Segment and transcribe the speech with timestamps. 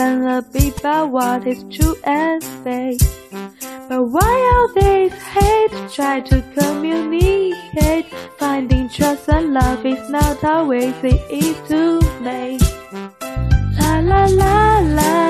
[0.00, 3.02] Learn a bit about what is true and fake
[3.86, 5.74] But why all this hate?
[5.92, 8.06] Try to communicate
[8.38, 12.62] Finding trust and love is not always easy to make
[13.78, 15.29] la la la la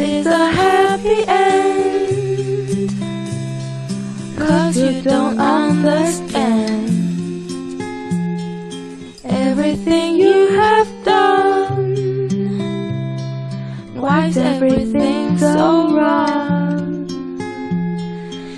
[0.00, 2.90] is a happy end.
[4.38, 6.88] Cause you don't understand.
[9.24, 11.96] Everything you have done.
[13.94, 17.06] Why's everything so wrong?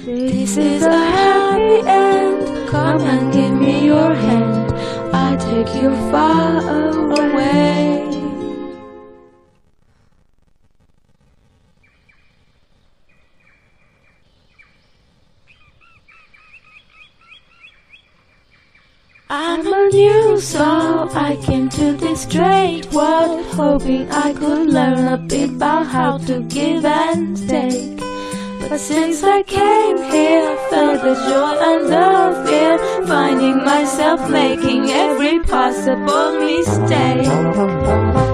[0.05, 2.69] This is a happy end.
[2.69, 4.73] Come and give me your hand.
[5.13, 6.59] I take you far
[7.21, 7.72] away
[19.35, 25.17] I'm a new soul, I came to this strange world Hoping I could learn a
[25.17, 27.99] bit about how to give and take.
[28.61, 34.91] But since I came here, I felt the joy and the fear Finding myself making
[34.91, 38.32] every possible mistake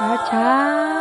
[0.00, 0.99] 茶茶。